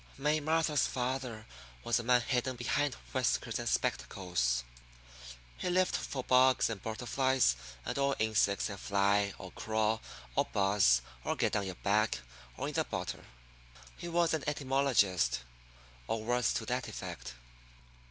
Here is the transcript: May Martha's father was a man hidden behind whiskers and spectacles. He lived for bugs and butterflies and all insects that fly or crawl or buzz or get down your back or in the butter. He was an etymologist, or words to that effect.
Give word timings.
May 0.17 0.39
Martha's 0.39 0.87
father 0.87 1.45
was 1.83 1.99
a 1.99 2.03
man 2.03 2.21
hidden 2.21 2.55
behind 2.55 2.95
whiskers 3.13 3.59
and 3.59 3.69
spectacles. 3.69 4.63
He 5.59 5.69
lived 5.69 5.95
for 5.95 6.23
bugs 6.23 6.71
and 6.71 6.81
butterflies 6.81 7.55
and 7.85 7.99
all 7.99 8.15
insects 8.17 8.65
that 8.65 8.79
fly 8.79 9.35
or 9.37 9.51
crawl 9.51 10.01
or 10.35 10.45
buzz 10.45 11.03
or 11.23 11.35
get 11.35 11.53
down 11.53 11.67
your 11.67 11.75
back 11.75 12.17
or 12.57 12.67
in 12.67 12.73
the 12.73 12.83
butter. 12.83 13.23
He 13.95 14.07
was 14.07 14.33
an 14.33 14.43
etymologist, 14.47 15.41
or 16.07 16.23
words 16.23 16.51
to 16.55 16.65
that 16.65 16.87
effect. 16.87 17.35